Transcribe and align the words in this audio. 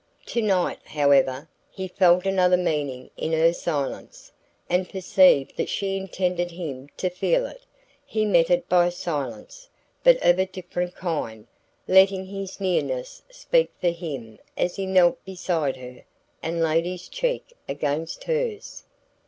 To 0.25 0.41
night, 0.41 0.79
however, 0.83 1.47
he 1.69 1.87
felt 1.87 2.25
another 2.25 2.57
meaning 2.57 3.11
in 3.17 3.33
her 3.33 3.53
silence, 3.53 4.31
and 4.67 4.89
perceived 4.89 5.55
that 5.57 5.69
she 5.69 5.95
intended 5.95 6.49
him 6.49 6.89
to 6.97 7.07
feel 7.11 7.45
it. 7.45 7.61
He 8.03 8.25
met 8.25 8.49
it 8.49 8.67
by 8.67 8.89
silence, 8.89 9.69
but 10.03 10.17
of 10.25 10.39
a 10.39 10.47
different 10.47 10.95
kind; 10.95 11.45
letting 11.87 12.25
his 12.25 12.59
nearness 12.59 13.21
speak 13.29 13.69
for 13.79 13.91
him 13.91 14.39
as 14.57 14.75
he 14.75 14.87
knelt 14.87 15.23
beside 15.23 15.75
her 15.77 16.01
and 16.41 16.63
laid 16.63 16.87
his 16.87 17.07
cheek 17.07 17.53
against 17.69 18.23
hers. 18.23 18.85